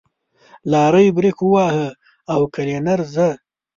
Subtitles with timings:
[0.71, 1.87] لارۍ برېک وواهه
[2.33, 3.29] او کلينر زه.